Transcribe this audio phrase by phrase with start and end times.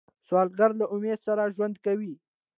[0.27, 2.13] سوالګر له امید سره ژوند کوي